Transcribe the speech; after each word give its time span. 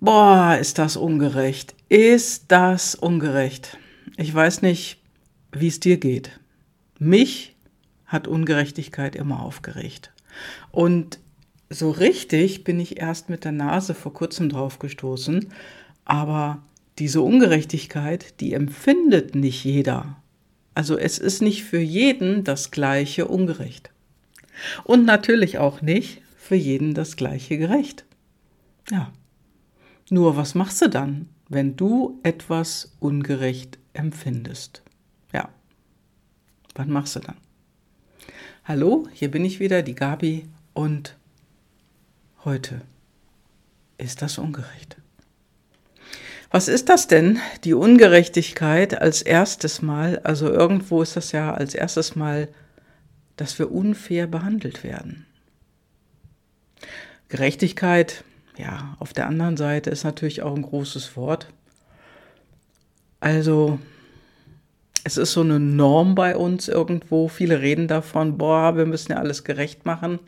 Boah, 0.00 0.56
ist 0.60 0.78
das 0.78 0.96
ungerecht. 0.96 1.74
Ist 1.88 2.44
das 2.48 2.94
ungerecht. 2.94 3.78
Ich 4.16 4.32
weiß 4.32 4.62
nicht, 4.62 4.98
wie 5.50 5.66
es 5.66 5.80
dir 5.80 5.96
geht. 5.96 6.38
Mich 7.00 7.56
hat 8.06 8.28
Ungerechtigkeit 8.28 9.16
immer 9.16 9.42
aufgeregt. 9.42 10.12
Und 10.70 11.18
so 11.68 11.90
richtig 11.90 12.62
bin 12.62 12.78
ich 12.78 13.00
erst 13.00 13.28
mit 13.28 13.44
der 13.44 13.52
Nase 13.52 13.92
vor 13.92 14.12
kurzem 14.12 14.48
drauf 14.48 14.78
gestoßen. 14.78 15.52
Aber 16.04 16.62
diese 16.98 17.20
Ungerechtigkeit, 17.20 18.40
die 18.40 18.54
empfindet 18.54 19.34
nicht 19.34 19.64
jeder. 19.64 20.16
Also 20.74 20.96
es 20.96 21.18
ist 21.18 21.42
nicht 21.42 21.64
für 21.64 21.80
jeden 21.80 22.44
das 22.44 22.70
gleiche 22.70 23.26
ungerecht. 23.26 23.90
Und 24.84 25.04
natürlich 25.04 25.58
auch 25.58 25.82
nicht 25.82 26.22
für 26.36 26.54
jeden 26.54 26.94
das 26.94 27.16
gleiche 27.16 27.58
gerecht. 27.58 28.04
Ja. 28.92 29.12
Nur 30.10 30.36
was 30.36 30.54
machst 30.54 30.80
du 30.80 30.88
dann, 30.88 31.28
wenn 31.48 31.76
du 31.76 32.18
etwas 32.22 32.92
ungerecht 32.98 33.78
empfindest? 33.92 34.82
Ja. 35.32 35.50
Was 36.74 36.86
machst 36.86 37.16
du 37.16 37.20
dann? 37.20 37.36
Hallo, 38.64 39.06
hier 39.12 39.30
bin 39.30 39.44
ich 39.44 39.60
wieder, 39.60 39.82
die 39.82 39.94
Gabi, 39.94 40.48
und 40.72 41.16
heute 42.44 42.80
ist 43.98 44.22
das 44.22 44.38
ungerecht. 44.38 44.96
Was 46.50 46.68
ist 46.68 46.88
das 46.88 47.06
denn, 47.08 47.38
die 47.64 47.74
Ungerechtigkeit 47.74 48.98
als 48.98 49.20
erstes 49.20 49.82
Mal? 49.82 50.20
Also 50.20 50.48
irgendwo 50.48 51.02
ist 51.02 51.16
das 51.16 51.32
ja 51.32 51.52
als 51.52 51.74
erstes 51.74 52.16
Mal, 52.16 52.48
dass 53.36 53.58
wir 53.58 53.70
unfair 53.70 54.26
behandelt 54.26 54.84
werden. 54.84 55.26
Gerechtigkeit, 57.28 58.24
ja, 58.58 58.96
auf 58.98 59.12
der 59.12 59.26
anderen 59.26 59.56
Seite 59.56 59.90
ist 59.90 60.04
natürlich 60.04 60.42
auch 60.42 60.54
ein 60.54 60.62
großes 60.62 61.16
Wort. 61.16 61.48
Also, 63.20 63.78
es 65.04 65.16
ist 65.16 65.32
so 65.32 65.40
eine 65.40 65.58
Norm 65.58 66.14
bei 66.14 66.36
uns 66.36 66.68
irgendwo. 66.68 67.28
Viele 67.28 67.60
reden 67.60 67.88
davon, 67.88 68.36
boah, 68.36 68.76
wir 68.76 68.84
müssen 68.84 69.12
ja 69.12 69.18
alles 69.18 69.44
gerecht 69.44 69.86
machen. 69.86 70.18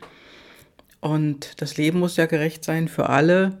Und 1.01 1.61
das 1.61 1.77
Leben 1.77 1.99
muss 1.99 2.15
ja 2.15 2.25
gerecht 2.25 2.63
sein 2.63 2.87
für 2.87 3.09
alle 3.09 3.57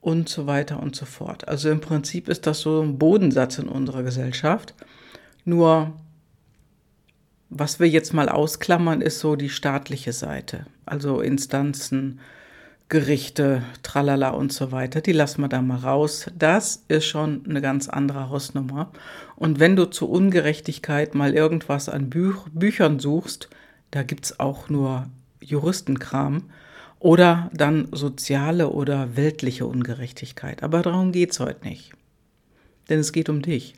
und 0.00 0.28
so 0.28 0.46
weiter 0.46 0.80
und 0.82 0.96
so 0.96 1.06
fort. 1.06 1.46
Also 1.48 1.70
im 1.70 1.80
Prinzip 1.80 2.28
ist 2.28 2.46
das 2.46 2.60
so 2.60 2.82
ein 2.82 2.98
Bodensatz 2.98 3.58
in 3.58 3.68
unserer 3.68 4.02
Gesellschaft. 4.02 4.74
Nur, 5.44 5.92
was 7.50 7.78
wir 7.78 7.88
jetzt 7.88 8.14
mal 8.14 8.28
ausklammern, 8.28 9.00
ist 9.00 9.20
so 9.20 9.36
die 9.36 9.50
staatliche 9.50 10.12
Seite. 10.12 10.66
Also 10.86 11.20
Instanzen, 11.20 12.20
Gerichte, 12.92 13.62
tralala 13.82 14.32
und 14.32 14.52
so 14.52 14.70
weiter, 14.70 15.00
die 15.00 15.12
lassen 15.12 15.40
wir 15.40 15.48
da 15.48 15.62
mal 15.62 15.78
raus. 15.78 16.26
Das 16.38 16.84
ist 16.88 17.06
schon 17.06 17.42
eine 17.48 17.62
ganz 17.62 17.88
andere 17.88 18.28
Hausnummer. 18.28 18.92
Und 19.34 19.58
wenn 19.60 19.76
du 19.76 19.86
zur 19.86 20.10
Ungerechtigkeit 20.10 21.14
mal 21.14 21.32
irgendwas 21.32 21.88
an 21.88 22.10
Büch 22.10 22.36
Büchern 22.52 22.98
suchst, 22.98 23.48
da 23.92 24.02
gibt 24.02 24.26
es 24.26 24.40
auch 24.40 24.68
nur 24.68 25.06
Juristenkram 25.40 26.50
oder 26.98 27.50
dann 27.54 27.88
soziale 27.92 28.68
oder 28.68 29.16
weltliche 29.16 29.64
Ungerechtigkeit. 29.64 30.62
Aber 30.62 30.82
darum 30.82 31.12
geht 31.12 31.30
es 31.30 31.40
heute 31.40 31.66
nicht. 31.66 31.92
Denn 32.90 32.98
es 32.98 33.12
geht 33.12 33.30
um 33.30 33.40
dich. 33.40 33.74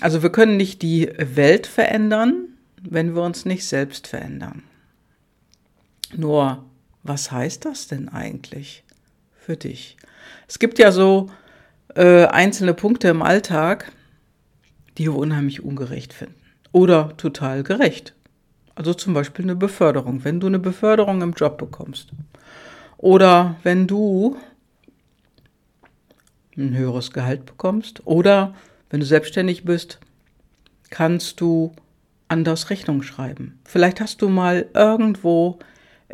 Also 0.00 0.22
wir 0.22 0.32
können 0.32 0.56
nicht 0.56 0.80
die 0.80 1.12
Welt 1.18 1.66
verändern, 1.66 2.48
wenn 2.80 3.14
wir 3.14 3.20
uns 3.20 3.44
nicht 3.44 3.66
selbst 3.66 4.06
verändern. 4.06 4.62
Nur, 6.16 6.64
was 7.02 7.30
heißt 7.30 7.64
das 7.64 7.88
denn 7.88 8.08
eigentlich 8.08 8.84
für 9.32 9.56
dich? 9.56 9.96
Es 10.48 10.58
gibt 10.58 10.78
ja 10.78 10.92
so 10.92 11.30
äh, 11.94 12.26
einzelne 12.26 12.74
Punkte 12.74 13.08
im 13.08 13.22
Alltag, 13.22 13.92
die 14.98 15.04
wir 15.04 15.16
unheimlich 15.16 15.62
ungerecht 15.62 16.12
finden 16.12 16.40
oder 16.72 17.16
total 17.16 17.62
gerecht. 17.62 18.14
Also 18.74 18.94
zum 18.94 19.14
Beispiel 19.14 19.44
eine 19.44 19.56
Beförderung, 19.56 20.24
wenn 20.24 20.40
du 20.40 20.48
eine 20.48 20.58
Beförderung 20.58 21.22
im 21.22 21.32
Job 21.32 21.58
bekommst 21.58 22.10
oder 22.98 23.56
wenn 23.62 23.86
du 23.86 24.36
ein 26.56 26.76
höheres 26.76 27.12
Gehalt 27.12 27.46
bekommst 27.46 28.06
oder 28.06 28.54
wenn 28.90 29.00
du 29.00 29.06
selbstständig 29.06 29.64
bist, 29.64 29.98
kannst 30.90 31.40
du 31.40 31.72
anders 32.28 32.70
Rechnung 32.70 33.02
schreiben. 33.02 33.60
Vielleicht 33.64 34.00
hast 34.00 34.22
du 34.22 34.28
mal 34.28 34.66
irgendwo 34.74 35.58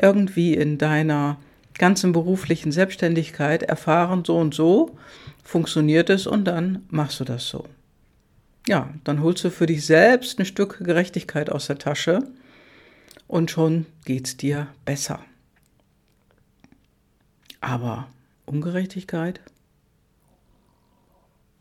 irgendwie 0.03 0.55
in 0.55 0.79
deiner 0.79 1.39
ganzen 1.75 2.13
beruflichen 2.13 2.73
Selbstständigkeit 2.73 3.63
erfahren, 3.63 4.25
so 4.25 4.37
und 4.39 4.55
so 4.55 4.97
funktioniert 5.43 6.11
es 6.11 6.27
und 6.27 6.45
dann 6.45 6.85
machst 6.91 7.21
du 7.21 7.25
das 7.25 7.49
so. 7.49 7.65
Ja, 8.69 8.91
dann 9.05 9.23
holst 9.23 9.45
du 9.45 9.51
für 9.51 9.67
dich 9.67 9.87
selbst 9.87 10.39
ein 10.39 10.45
Stück 10.45 10.79
Gerechtigkeit 10.85 11.51
aus 11.51 11.67
der 11.67 11.79
Tasche 11.79 12.23
und 13.27 13.51
schon 13.51 13.87
geht's 14.05 14.37
dir 14.37 14.69
besser. 14.85 15.21
Aber 17.61 18.09
Ungerechtigkeit, 18.47 19.41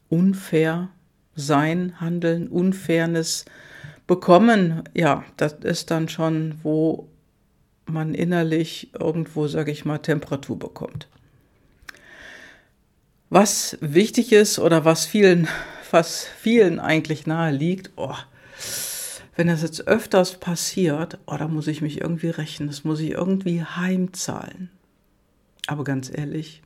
unfair 0.09 0.89
sein, 1.35 1.99
handeln, 2.01 2.47
Unfairness 2.47 3.45
bekommen, 4.07 4.83
ja, 4.93 5.23
das 5.37 5.53
ist 5.53 5.91
dann 5.91 6.09
schon, 6.09 6.55
wo 6.63 7.07
man 7.91 8.13
innerlich 8.13 8.91
irgendwo, 8.97 9.47
sage 9.47 9.71
ich 9.71 9.85
mal, 9.85 9.99
Temperatur 9.99 10.57
bekommt. 10.57 11.07
Was 13.29 13.77
wichtig 13.81 14.31
ist 14.31 14.59
oder 14.59 14.85
was 14.85 15.05
vielen, 15.05 15.47
was 15.91 16.23
vielen 16.23 16.79
eigentlich 16.79 17.27
nahe 17.27 17.51
liegt, 17.51 17.91
oh, 17.95 18.15
wenn 19.35 19.47
das 19.47 19.61
jetzt 19.61 19.87
öfters 19.87 20.39
passiert, 20.39 21.19
oh, 21.25 21.37
da 21.37 21.47
muss 21.47 21.67
ich 21.67 21.81
mich 21.81 22.01
irgendwie 22.01 22.29
rächen, 22.29 22.67
das 22.67 22.83
muss 22.83 22.99
ich 22.99 23.11
irgendwie 23.11 23.63
heimzahlen. 23.63 24.69
Aber 25.67 25.83
ganz 25.83 26.11
ehrlich, 26.13 26.61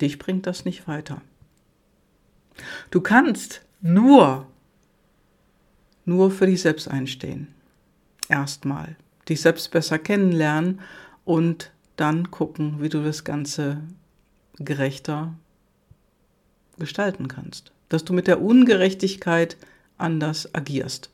dich 0.00 0.18
bringt 0.18 0.46
das 0.46 0.64
nicht 0.64 0.86
weiter. 0.88 1.20
Du 2.90 3.00
kannst 3.00 3.62
nur, 3.80 4.46
nur 6.04 6.30
für 6.30 6.46
dich 6.46 6.62
selbst 6.62 6.88
einstehen. 6.88 7.48
Erstmal 8.28 8.96
dich 9.28 9.40
selbst 9.40 9.70
besser 9.70 9.98
kennenlernen 9.98 10.80
und 11.24 11.70
dann 11.96 12.30
gucken, 12.30 12.76
wie 12.80 12.88
du 12.88 13.02
das 13.02 13.24
Ganze 13.24 13.78
gerechter 14.56 15.34
gestalten 16.78 17.28
kannst. 17.28 17.72
Dass 17.88 18.04
du 18.04 18.12
mit 18.12 18.26
der 18.26 18.42
Ungerechtigkeit 18.42 19.56
anders 19.98 20.54
agierst. 20.54 21.10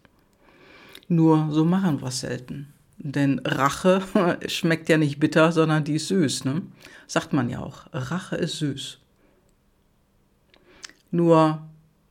Nur 1.08 1.48
so 1.50 1.64
machen 1.64 2.00
wir 2.00 2.08
es 2.08 2.20
selten. 2.20 2.72
Denn 2.98 3.40
Rache 3.44 4.02
schmeckt 4.46 4.88
ja 4.88 4.96
nicht 4.96 5.20
bitter, 5.20 5.52
sondern 5.52 5.84
die 5.84 5.96
ist 5.96 6.08
süß. 6.08 6.44
Ne? 6.44 6.62
Sagt 7.06 7.32
man 7.32 7.48
ja 7.48 7.60
auch. 7.60 7.86
Rache 7.92 8.36
ist 8.36 8.58
süß. 8.58 8.98
Nur 11.10 11.62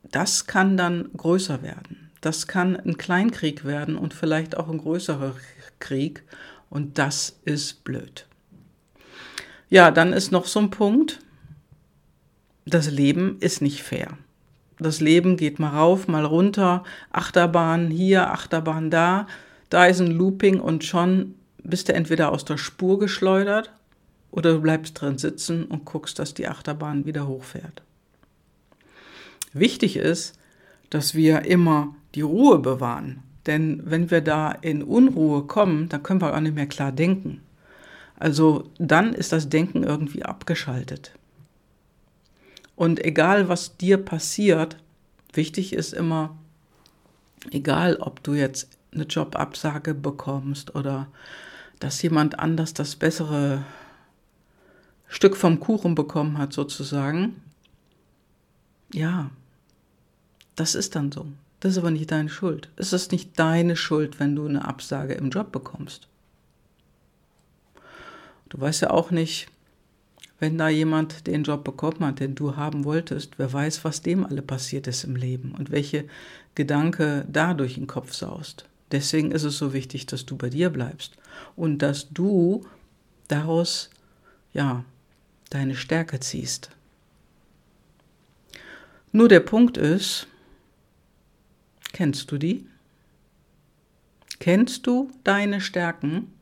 das 0.03 0.47
kann 0.47 0.77
dann 0.77 1.09
größer 1.15 1.61
werden. 1.61 2.08
Das 2.21 2.47
kann 2.47 2.75
ein 2.75 2.97
Kleinkrieg 2.97 3.65
werden 3.65 3.95
und 3.95 4.13
vielleicht 4.13 4.57
auch 4.57 4.69
ein 4.69 4.79
größerer 4.79 5.35
Krieg 5.79 6.23
und 6.69 6.97
das 6.97 7.39
ist 7.45 7.83
blöd. 7.83 8.25
Ja, 9.69 9.91
dann 9.91 10.13
ist 10.13 10.31
noch 10.31 10.45
so 10.45 10.59
ein 10.59 10.71
Punkt, 10.71 11.19
das 12.65 12.89
Leben 12.89 13.37
ist 13.39 13.61
nicht 13.61 13.83
fair. 13.83 14.17
Das 14.79 15.01
Leben 15.01 15.37
geht 15.37 15.59
mal 15.59 15.69
rauf, 15.69 16.07
mal 16.07 16.25
runter, 16.25 16.83
Achterbahn 17.11 17.89
hier, 17.89 18.31
Achterbahn 18.31 18.89
da, 18.89 19.27
da 19.69 19.85
ist 19.85 19.99
ein 19.99 20.11
Looping 20.11 20.59
und 20.59 20.83
schon 20.83 21.35
bist 21.63 21.89
du 21.89 21.93
entweder 21.93 22.31
aus 22.31 22.45
der 22.45 22.57
Spur 22.57 22.99
geschleudert 22.99 23.71
oder 24.31 24.53
du 24.53 24.61
bleibst 24.61 24.99
drin 24.99 25.17
sitzen 25.17 25.65
und 25.65 25.85
guckst, 25.85 26.19
dass 26.19 26.33
die 26.33 26.47
Achterbahn 26.47 27.05
wieder 27.05 27.27
hochfährt. 27.27 27.81
Wichtig 29.53 29.97
ist, 29.97 30.37
dass 30.89 31.13
wir 31.13 31.45
immer 31.45 31.95
die 32.15 32.21
Ruhe 32.21 32.59
bewahren. 32.59 33.23
Denn 33.45 33.81
wenn 33.85 34.11
wir 34.11 34.21
da 34.21 34.51
in 34.51 34.83
Unruhe 34.83 35.43
kommen, 35.43 35.89
dann 35.89 36.03
können 36.03 36.21
wir 36.21 36.35
auch 36.35 36.39
nicht 36.39 36.55
mehr 36.55 36.67
klar 36.67 36.91
denken. 36.91 37.41
Also 38.17 38.69
dann 38.77 39.13
ist 39.13 39.31
das 39.31 39.49
Denken 39.49 39.83
irgendwie 39.83 40.23
abgeschaltet. 40.23 41.13
Und 42.75 43.03
egal, 43.03 43.49
was 43.49 43.77
dir 43.77 43.97
passiert, 43.97 44.77
wichtig 45.33 45.73
ist 45.73 45.93
immer, 45.93 46.37
egal, 47.51 47.97
ob 47.97 48.23
du 48.23 48.33
jetzt 48.33 48.69
eine 48.93 49.03
Jobabsage 49.03 49.93
bekommst 49.93 50.75
oder 50.75 51.07
dass 51.79 52.01
jemand 52.01 52.39
anders 52.39 52.73
das 52.73 52.95
bessere 52.95 53.63
Stück 55.07 55.35
vom 55.35 55.59
Kuchen 55.59 55.95
bekommen 55.95 56.37
hat, 56.37 56.53
sozusagen. 56.53 57.41
Ja, 58.93 59.29
das 60.55 60.75
ist 60.75 60.95
dann 60.95 61.11
so. 61.11 61.27
Das 61.59 61.73
ist 61.73 61.77
aber 61.77 61.91
nicht 61.91 62.11
deine 62.11 62.29
Schuld. 62.29 62.69
Es 62.77 62.93
ist 62.93 63.11
nicht 63.11 63.37
deine 63.37 63.75
Schuld, 63.75 64.19
wenn 64.19 64.35
du 64.35 64.45
eine 64.45 64.65
Absage 64.65 65.13
im 65.13 65.29
Job 65.29 65.51
bekommst. 65.51 66.07
Du 68.47 68.59
weißt 68.59 68.81
ja 68.81 68.91
auch 68.91 69.11
nicht, 69.11 69.47
wenn 70.39 70.57
da 70.57 70.69
jemand 70.69 71.27
den 71.27 71.43
Job 71.43 71.63
bekommen 71.63 72.03
hat, 72.05 72.19
den 72.19 72.35
du 72.35 72.55
haben 72.55 72.85
wolltest, 72.85 73.37
wer 73.37 73.51
weiß, 73.51 73.83
was 73.83 74.01
dem 74.01 74.25
alle 74.25 74.41
passiert 74.41 74.87
ist 74.87 75.03
im 75.03 75.15
Leben 75.15 75.53
und 75.57 75.69
welche 75.69 76.05
Gedanke 76.55 77.25
da 77.29 77.53
durch 77.53 77.75
den 77.75 77.87
Kopf 77.87 78.13
saust. 78.13 78.65
Deswegen 78.91 79.31
ist 79.31 79.43
es 79.43 79.57
so 79.57 79.73
wichtig, 79.73 80.05
dass 80.07 80.25
du 80.25 80.35
bei 80.35 80.49
dir 80.49 80.69
bleibst 80.69 81.17
und 81.55 81.79
dass 81.79 82.09
du 82.09 82.65
daraus, 83.27 83.89
ja, 84.53 84.83
deine 85.49 85.75
Stärke 85.75 86.19
ziehst. 86.19 86.71
Nur 89.11 89.27
der 89.27 89.41
Punkt 89.41 89.77
ist, 89.77 90.27
kennst 91.91 92.31
du 92.31 92.37
die? 92.37 92.67
Kennst 94.39 94.87
du 94.87 95.11
deine 95.23 95.59
Stärken? 95.61 96.33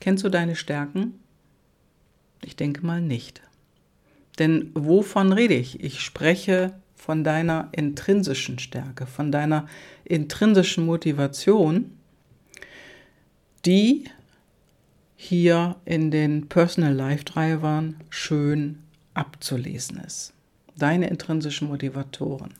Kennst 0.00 0.24
du 0.24 0.28
deine 0.28 0.56
Stärken? 0.56 1.18
Ich 2.42 2.56
denke 2.56 2.84
mal 2.84 3.00
nicht. 3.00 3.40
Denn 4.38 4.70
wovon 4.74 5.32
rede 5.32 5.54
ich? 5.54 5.82
Ich 5.82 6.00
spreche 6.00 6.74
von 6.94 7.24
deiner 7.24 7.68
intrinsischen 7.72 8.58
Stärke, 8.58 9.06
von 9.06 9.32
deiner 9.32 9.66
intrinsischen 10.04 10.84
Motivation, 10.84 11.96
die 13.64 14.04
hier 15.16 15.76
in 15.86 16.10
den 16.10 16.48
Personal 16.48 16.92
Life 16.92 17.24
Drivern 17.24 17.96
schön 18.10 18.82
abzulesen 19.14 19.98
ist. 19.98 20.34
Deine 20.76 21.08
intrinsischen 21.08 21.68
Motivatoren. 21.68 22.52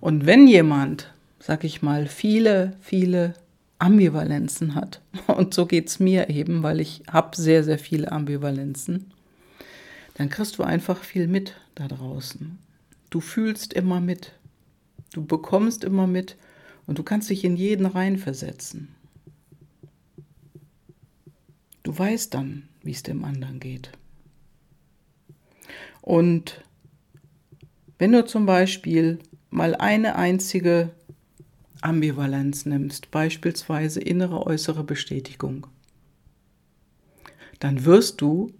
Und 0.00 0.26
wenn 0.26 0.46
jemand, 0.46 1.12
sag 1.38 1.64
ich 1.64 1.82
mal, 1.82 2.06
viele, 2.06 2.76
viele 2.80 3.34
Ambivalenzen 3.78 4.74
hat. 4.74 5.00
Und 5.26 5.54
so 5.54 5.66
geht 5.66 5.88
es 5.88 6.00
mir 6.00 6.30
eben, 6.30 6.62
weil 6.62 6.80
ich 6.80 7.02
habe 7.10 7.36
sehr, 7.36 7.64
sehr 7.64 7.78
viele 7.78 8.12
Ambivalenzen. 8.12 9.12
Dann 10.14 10.28
kriegst 10.28 10.58
du 10.58 10.62
einfach 10.62 11.02
viel 11.02 11.26
mit 11.26 11.54
da 11.74 11.88
draußen. 11.88 12.58
Du 13.10 13.20
fühlst 13.20 13.72
immer 13.72 14.00
mit. 14.00 14.32
Du 15.12 15.24
bekommst 15.24 15.84
immer 15.84 16.06
mit 16.06 16.36
und 16.86 16.98
du 16.98 17.02
kannst 17.02 17.30
dich 17.30 17.44
in 17.44 17.56
jeden 17.56 17.86
reinversetzen. 17.86 18.94
Du 21.82 21.96
weißt 21.96 22.32
dann, 22.32 22.68
wie 22.82 22.92
es 22.92 23.02
dem 23.02 23.24
anderen 23.24 23.60
geht. 23.60 23.90
Und 26.00 26.62
wenn 27.98 28.12
du 28.12 28.24
zum 28.24 28.46
Beispiel 28.46 29.18
mal 29.54 29.76
eine 29.76 30.16
einzige 30.16 30.90
Ambivalenz 31.80 32.66
nimmst, 32.66 33.10
beispielsweise 33.12 34.00
innere 34.00 34.44
äußere 34.46 34.82
Bestätigung, 34.82 35.68
dann 37.60 37.84
wirst 37.84 38.20
du, 38.20 38.52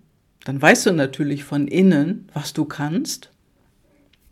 dann 0.45 0.63
weißt 0.63 0.87
du 0.87 0.93
natürlich 0.93 1.43
von 1.43 1.67
innen, 1.67 2.29
was 2.33 2.53
du 2.53 2.65
kannst, 2.65 3.33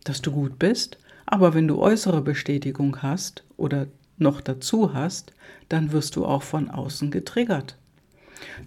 dass 0.05 0.23
du 0.23 0.31
gut 0.31 0.59
bist, 0.61 0.99
aber 1.27 1.53
wenn 1.53 1.67
du 1.67 1.79
äußere 1.79 2.23
Bestätigung 2.23 3.03
hast 3.03 3.43
oder 3.57 3.89
noch 4.19 4.41
dazu 4.41 4.95
hast, 4.95 5.33
dann 5.69 5.91
wirst 5.91 6.15
du 6.15 6.25
auch 6.25 6.43
von 6.45 6.71
außen 6.71 7.11
getriggert. 7.11 7.77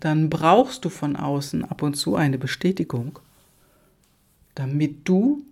Dann 0.01 0.29
brauchst 0.29 0.83
du 0.83 0.89
von 0.89 1.15
außen 1.15 1.63
ab 1.63 1.81
und 1.81 1.95
zu 1.95 2.15
eine 2.15 2.37
Bestätigung, 2.37 3.19
damit 4.53 5.07
du 5.07 5.43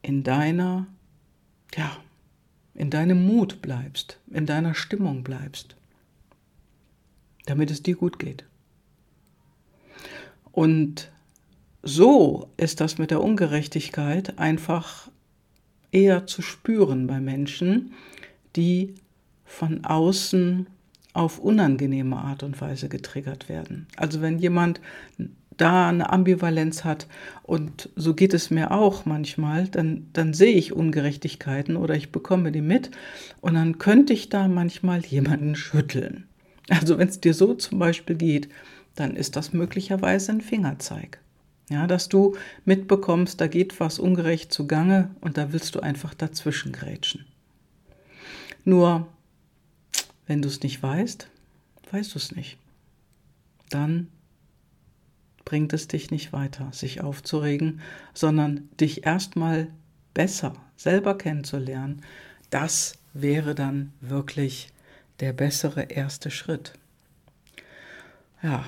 in 0.00 0.22
deiner 0.22 0.86
ja, 1.76 1.96
in 2.74 2.90
deinem 2.90 3.26
Mut 3.26 3.62
bleibst, 3.62 4.18
in 4.30 4.46
deiner 4.46 4.74
Stimmung 4.74 5.22
bleibst, 5.24 5.76
damit 7.46 7.70
es 7.70 7.82
dir 7.82 7.96
gut 7.96 8.18
geht. 8.18 8.44
Und 10.52 11.10
so 11.82 12.50
ist 12.56 12.80
das 12.80 12.98
mit 12.98 13.10
der 13.10 13.22
Ungerechtigkeit 13.22 14.38
einfach 14.38 15.10
eher 15.90 16.26
zu 16.26 16.42
spüren 16.42 17.06
bei 17.06 17.20
Menschen, 17.20 17.92
die 18.56 18.94
von 19.44 19.84
außen 19.84 20.66
auf 21.12 21.38
unangenehme 21.38 22.16
Art 22.16 22.42
und 22.42 22.58
Weise 22.60 22.88
getriggert 22.88 23.48
werden. 23.48 23.86
Also 23.96 24.22
wenn 24.22 24.38
jemand 24.38 24.80
da 25.56 25.88
eine 25.88 26.10
Ambivalenz 26.10 26.84
hat 26.84 27.06
und 27.42 27.90
so 27.96 28.14
geht 28.14 28.34
es 28.34 28.50
mir 28.50 28.70
auch 28.70 29.04
manchmal, 29.04 29.68
dann, 29.68 30.08
dann 30.12 30.34
sehe 30.34 30.54
ich 30.54 30.72
Ungerechtigkeiten 30.72 31.76
oder 31.76 31.94
ich 31.94 32.12
bekomme 32.12 32.52
die 32.52 32.62
mit 32.62 32.90
und 33.40 33.54
dann 33.54 33.78
könnte 33.78 34.12
ich 34.12 34.28
da 34.28 34.48
manchmal 34.48 35.04
jemanden 35.04 35.54
schütteln. 35.56 36.24
Also 36.68 36.98
wenn 36.98 37.08
es 37.08 37.20
dir 37.20 37.34
so 37.34 37.54
zum 37.54 37.78
Beispiel 37.78 38.16
geht, 38.16 38.48
dann 38.94 39.16
ist 39.16 39.36
das 39.36 39.52
möglicherweise 39.52 40.32
ein 40.32 40.40
Fingerzeig. 40.40 41.18
Ja, 41.68 41.86
dass 41.86 42.08
du 42.08 42.36
mitbekommst, 42.64 43.40
da 43.40 43.46
geht 43.46 43.80
was 43.80 43.98
ungerecht 43.98 44.52
zugange 44.52 45.10
und 45.20 45.38
da 45.38 45.52
willst 45.52 45.74
du 45.74 45.80
einfach 45.80 46.12
dazwischen 46.12 46.72
grätschen. 46.72 47.24
Nur, 48.64 49.08
wenn 50.26 50.42
du 50.42 50.48
es 50.48 50.62
nicht 50.62 50.82
weißt, 50.82 51.28
weißt 51.90 52.14
du 52.14 52.18
es 52.18 52.36
nicht. 52.36 52.58
Dann 53.70 54.08
bringt 55.44 55.72
es 55.72 55.88
dich 55.88 56.10
nicht 56.10 56.32
weiter, 56.32 56.72
sich 56.72 57.00
aufzuregen, 57.00 57.80
sondern 58.14 58.68
dich 58.80 59.06
erstmal 59.06 59.68
besser 60.14 60.54
selber 60.76 61.16
kennenzulernen. 61.16 62.02
Das 62.50 62.94
wäre 63.14 63.54
dann 63.54 63.92
wirklich 64.00 64.72
der 65.20 65.32
bessere 65.32 65.84
erste 65.84 66.30
Schritt. 66.30 66.72
Ja. 68.42 68.64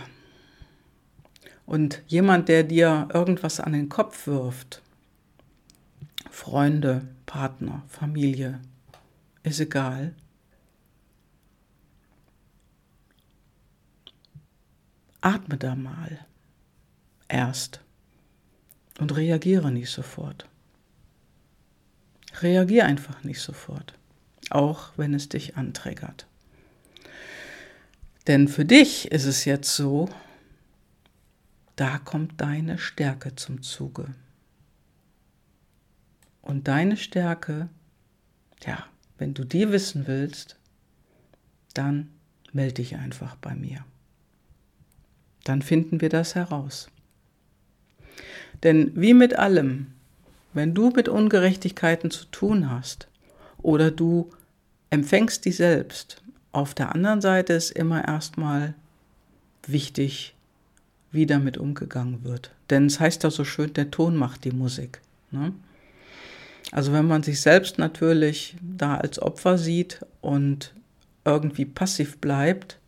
Und 1.66 2.02
jemand, 2.06 2.48
der 2.48 2.62
dir 2.62 3.08
irgendwas 3.12 3.58
an 3.60 3.72
den 3.72 3.88
Kopf 3.88 4.26
wirft, 4.26 4.82
Freunde, 6.30 7.08
Partner, 7.26 7.82
Familie, 7.88 8.60
ist 9.42 9.60
egal. 9.60 10.14
Atme 15.20 15.56
da 15.56 15.74
mal 15.74 16.26
erst 17.34 17.80
und 19.00 19.14
reagiere 19.16 19.70
nicht 19.72 19.90
sofort. 19.90 20.48
Reagier 22.40 22.86
einfach 22.86 23.22
nicht 23.24 23.40
sofort, 23.40 23.94
auch 24.50 24.92
wenn 24.96 25.14
es 25.14 25.28
dich 25.28 25.56
anträgert. 25.56 26.26
Denn 28.26 28.48
für 28.48 28.64
dich 28.64 29.10
ist 29.12 29.26
es 29.26 29.44
jetzt 29.44 29.74
so, 29.74 30.08
da 31.76 31.98
kommt 31.98 32.40
deine 32.40 32.78
Stärke 32.78 33.34
zum 33.34 33.62
Zuge. 33.62 34.14
Und 36.40 36.68
deine 36.68 36.96
Stärke, 36.96 37.68
ja, 38.64 38.86
wenn 39.18 39.34
du 39.34 39.44
die 39.44 39.70
wissen 39.70 40.06
willst, 40.06 40.56
dann 41.74 42.10
melde 42.52 42.74
dich 42.74 42.96
einfach 42.96 43.36
bei 43.36 43.54
mir. 43.54 43.84
Dann 45.42 45.62
finden 45.62 46.00
wir 46.00 46.08
das 46.08 46.34
heraus. 46.34 46.88
Denn 48.64 48.90
wie 48.94 49.14
mit 49.14 49.38
allem, 49.38 49.88
wenn 50.54 50.74
du 50.74 50.90
mit 50.90 51.08
Ungerechtigkeiten 51.08 52.10
zu 52.10 52.24
tun 52.26 52.70
hast 52.70 53.06
oder 53.58 53.90
du 53.90 54.30
empfängst 54.90 55.44
die 55.44 55.52
selbst, 55.52 56.22
auf 56.52 56.74
der 56.74 56.94
anderen 56.94 57.20
Seite 57.20 57.52
ist 57.52 57.70
immer 57.72 58.06
erstmal 58.06 58.74
wichtig, 59.66 60.34
wie 61.12 61.26
damit 61.26 61.58
umgegangen 61.58 62.24
wird. 62.24 62.50
Denn 62.70 62.86
es 62.86 63.00
heißt 63.00 63.22
ja 63.22 63.30
so 63.30 63.44
schön, 63.44 63.72
der 63.74 63.90
Ton 63.90 64.16
macht 64.16 64.44
die 64.44 64.52
Musik. 64.52 65.00
Ne? 65.30 65.52
Also 66.72 66.92
wenn 66.92 67.06
man 67.06 67.22
sich 67.22 67.40
selbst 67.40 67.78
natürlich 67.78 68.56
da 68.62 68.96
als 68.96 69.20
Opfer 69.20 69.58
sieht 69.58 70.00
und 70.20 70.72
irgendwie 71.24 71.64
passiv 71.64 72.18
bleibt 72.18 72.78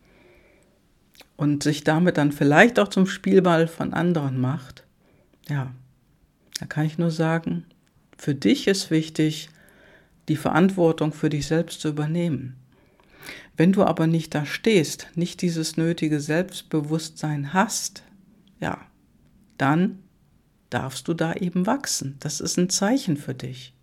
und 1.35 1.63
sich 1.63 1.83
damit 1.83 2.17
dann 2.17 2.31
vielleicht 2.31 2.79
auch 2.79 2.87
zum 2.87 3.05
Spielball 3.05 3.67
von 3.67 3.93
anderen 3.93 4.39
macht, 4.39 4.83
ja, 5.49 5.73
da 6.59 6.65
kann 6.65 6.85
ich 6.85 6.97
nur 6.97 7.11
sagen, 7.11 7.65
für 8.17 8.35
dich 8.35 8.67
ist 8.67 8.89
wichtig, 8.91 9.49
die 10.27 10.35
Verantwortung 10.35 11.13
für 11.13 11.29
dich 11.29 11.47
selbst 11.47 11.81
zu 11.81 11.89
übernehmen. 11.89 12.55
Wenn 13.55 13.71
du 13.71 13.83
aber 13.83 14.07
nicht 14.07 14.35
da 14.35 14.45
stehst, 14.45 15.07
nicht 15.15 15.41
dieses 15.41 15.77
nötige 15.77 16.19
Selbstbewusstsein 16.19 17.53
hast, 17.53 18.03
ja, 18.59 18.79
dann 19.57 19.99
darfst 20.69 21.07
du 21.07 21.13
da 21.13 21.33
eben 21.33 21.65
wachsen. 21.65 22.17
Das 22.19 22.39
ist 22.39 22.57
ein 22.57 22.69
Zeichen 22.69 23.17
für 23.17 23.33
dich. 23.33 23.73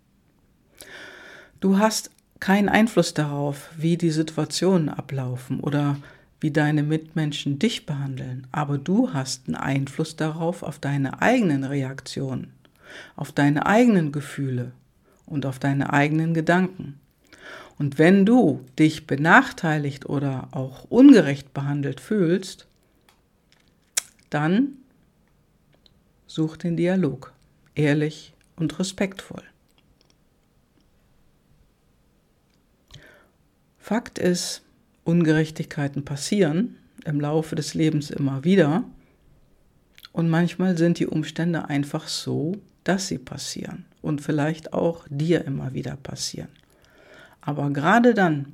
Du 1.59 1.79
hast 1.79 2.11
keinen 2.39 2.69
Einfluss 2.69 3.13
darauf, 3.13 3.69
wie 3.75 3.97
die 3.97 4.11
Situationen 4.11 4.89
ablaufen 4.89 5.59
oder 5.59 5.97
wie 6.45 6.51
deine 6.51 6.83
Mitmenschen 6.83 7.57
dich 7.57 7.87
behandeln, 7.87 8.45
aber 8.51 8.77
du 8.77 9.11
hast 9.13 9.47
einen 9.47 9.55
Einfluss 9.55 10.15
darauf, 10.15 10.61
auf 10.61 10.77
deine 10.77 11.19
eigenen 11.19 11.63
Reaktionen, 11.63 12.53
auf 13.15 13.31
deine 13.31 13.65
eigenen 13.65 14.11
Gefühle 14.11 14.71
und 15.25 15.47
auf 15.47 15.57
deine 15.57 15.91
eigenen 15.91 16.35
Gedanken. 16.35 16.99
Und 17.79 17.97
wenn 17.97 18.27
du 18.27 18.63
dich 18.77 19.07
benachteiligt 19.07 20.05
oder 20.05 20.49
auch 20.51 20.83
ungerecht 20.83 21.51
behandelt 21.51 21.99
fühlst, 21.99 22.67
dann 24.29 24.73
such 26.27 26.57
den 26.57 26.77
Dialog, 26.77 27.33
ehrlich 27.73 28.33
und 28.55 28.77
respektvoll. 28.77 29.41
Fakt 33.79 34.19
ist, 34.19 34.61
Ungerechtigkeiten 35.05 36.03
passieren 36.03 36.75
im 37.05 37.21
Laufe 37.21 37.55
des 37.55 37.73
Lebens 37.73 38.09
immer 38.09 38.43
wieder 38.43 38.83
und 40.11 40.29
manchmal 40.29 40.77
sind 40.77 40.99
die 40.99 41.07
Umstände 41.07 41.69
einfach 41.69 42.07
so, 42.07 42.57
dass 42.83 43.07
sie 43.07 43.17
passieren 43.17 43.85
und 44.01 44.21
vielleicht 44.21 44.73
auch 44.73 45.05
dir 45.09 45.45
immer 45.45 45.73
wieder 45.73 45.95
passieren. 45.95 46.49
Aber 47.41 47.69
gerade 47.69 48.13
dann, 48.13 48.53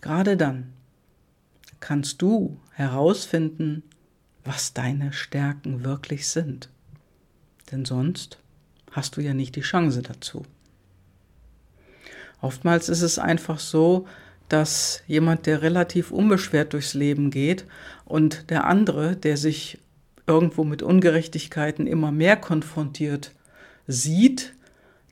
gerade 0.00 0.36
dann 0.36 0.72
kannst 1.78 2.22
du 2.22 2.58
herausfinden, 2.72 3.82
was 4.44 4.72
deine 4.72 5.12
Stärken 5.12 5.84
wirklich 5.84 6.28
sind. 6.28 6.68
Denn 7.70 7.84
sonst 7.84 8.38
hast 8.90 9.16
du 9.16 9.20
ja 9.20 9.34
nicht 9.34 9.56
die 9.56 9.60
Chance 9.60 10.02
dazu. 10.02 10.44
Oftmals 12.40 12.88
ist 12.88 13.02
es 13.02 13.18
einfach 13.18 13.58
so, 13.58 14.06
dass 14.52 15.02
jemand, 15.06 15.46
der 15.46 15.62
relativ 15.62 16.10
unbeschwert 16.10 16.74
durchs 16.74 16.92
Leben 16.92 17.30
geht 17.30 17.64
und 18.04 18.50
der 18.50 18.66
andere, 18.66 19.16
der 19.16 19.38
sich 19.38 19.78
irgendwo 20.26 20.64
mit 20.64 20.82
Ungerechtigkeiten 20.82 21.86
immer 21.86 22.12
mehr 22.12 22.36
konfrontiert 22.36 23.32
sieht, 23.86 24.52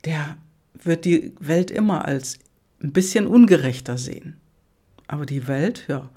der 0.04 0.36
wird 0.74 1.04
die 1.04 1.32
Welt 1.40 1.70
immer 1.70 2.04
als 2.04 2.38
ein 2.82 2.92
bisschen 2.92 3.26
ungerechter 3.26 3.98
sehen. 3.98 4.36
Aber 5.06 5.26
die 5.26 5.48
Welt, 5.48 5.84
ja, 5.88 6.08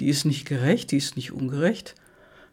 die 0.00 0.08
ist 0.08 0.24
nicht 0.24 0.46
gerecht, 0.46 0.90
die 0.92 0.96
ist 0.96 1.16
nicht 1.16 1.32
ungerecht. 1.32 1.94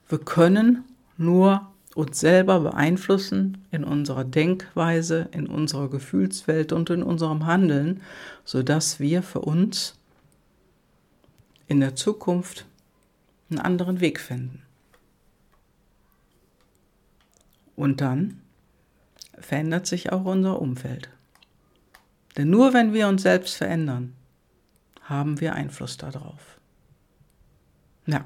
Wir 0.08 0.20
können 0.20 0.84
nur 1.18 1.68
uns 1.96 2.20
selber 2.20 2.60
beeinflussen 2.62 3.66
in 3.72 3.84
unserer 3.84 4.24
Denkweise, 4.24 5.30
in 5.32 5.48
unserer 5.48 5.90
Gefühlswelt 5.90 6.72
und 6.72 6.90
in 6.90 7.04
unserem 7.04 7.46
Handeln, 7.46 8.02
sodass 8.44 9.00
wir 9.00 9.24
für 9.24 9.42
uns 9.42 9.99
in 11.70 11.80
der 11.80 11.96
Zukunft 11.96 12.66
einen 13.50 13.60
anderen 13.60 14.02
Weg 14.02 14.20
finden. 14.20 14.64
Und 17.76 18.02
dann 18.02 18.42
verändert 19.40 19.88
sich 19.88 20.12
auch 20.12 20.26
unser 20.26 20.62
Umfeld. 20.62 21.10
Denn 22.36 22.50
nur 22.50 22.74
wenn 22.74 22.94
wir 22.94 23.08
uns 23.08 23.22
selbst 23.22 23.56
verändern, 23.56 24.14
haben 25.04 25.40
wir 25.40 25.54
Einfluss 25.54 25.98
darauf. 25.98 26.60
Ja. 28.06 28.26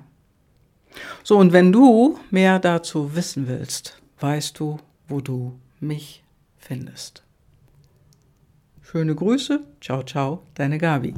So, 1.23 1.37
und 1.37 1.53
wenn 1.53 1.71
du 1.71 2.19
mehr 2.31 2.59
dazu 2.59 3.15
wissen 3.15 3.47
willst, 3.47 4.01
weißt 4.19 4.57
du, 4.59 4.79
wo 5.07 5.21
du 5.21 5.59
mich 5.79 6.23
findest. 6.57 7.23
Schöne 8.81 9.15
Grüße, 9.15 9.65
ciao, 9.81 10.03
ciao, 10.03 10.43
deine 10.55 10.77
Gabi. 10.77 11.13